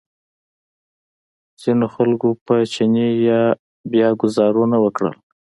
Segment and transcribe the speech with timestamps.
[1.61, 3.09] ځینو خلکو په چیني
[3.91, 5.15] بیا ګوزارونه وکړل.